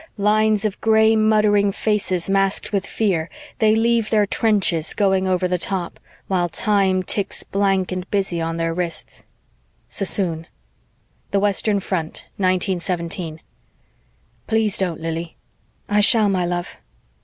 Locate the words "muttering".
1.15-1.71